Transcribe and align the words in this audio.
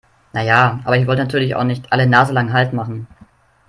Na 0.33 0.41
ja, 0.41 0.79
aber 0.83 0.97
ich 0.97 1.05
wollte 1.05 1.21
natürlich 1.21 1.53
auch 1.53 1.63
nicht 1.63 1.91
alle 1.93 2.07
naselang 2.07 2.53
Halt 2.53 2.73
machen. 2.73 3.05